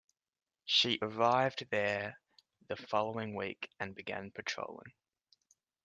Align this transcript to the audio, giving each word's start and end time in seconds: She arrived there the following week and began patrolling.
She 0.65 0.97
arrived 0.99 1.69
there 1.69 2.19
the 2.67 2.75
following 2.75 3.35
week 3.35 3.69
and 3.79 3.93
began 3.93 4.31
patrolling. 4.31 4.93